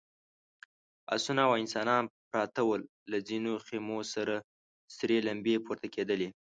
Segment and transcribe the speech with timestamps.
[1.13, 3.97] آسونه او انسانان پراته ول، له ځينو خيمو
[4.97, 6.29] سرې لمبې پورته کېدلې….